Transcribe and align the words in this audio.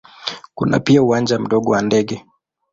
Kuna 0.55 0.79
pia 0.79 1.03
uwanja 1.03 1.39
mdogo 1.39 1.71
wa 1.71 1.81
ndege. 1.81 2.25